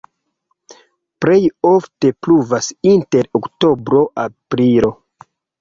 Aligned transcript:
Plej 1.25 1.35
ofte 1.73 2.11
pluvas 2.29 2.71
inter 2.95 3.31
oktobro-aprilo. 3.41 4.95